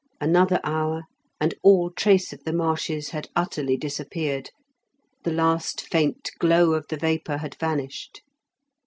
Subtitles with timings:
[0.19, 1.03] Another hour
[1.39, 4.49] and all trace of the marshes had utterly disappeared,
[5.23, 8.23] the last faint glow of the vapour had vanished.